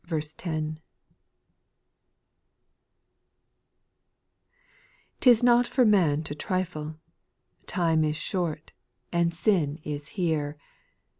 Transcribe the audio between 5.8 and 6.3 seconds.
man